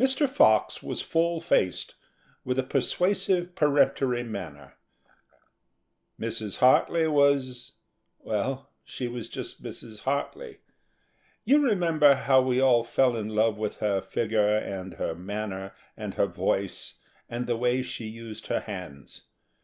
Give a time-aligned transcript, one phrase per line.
[0.00, 0.28] Mr.
[0.28, 1.94] Fox was full faced,
[2.44, 4.74] with a persuasive, peremptory manner.
[6.20, 6.56] Mrs.
[6.56, 7.74] Hartly was
[8.18, 10.00] well, she was just Mrs.
[10.00, 10.58] Hartly.
[11.44, 16.14] You remember how we all fell in love with her figure and her manner, and
[16.14, 16.96] her voice,
[17.28, 19.22] and the way she used her hands.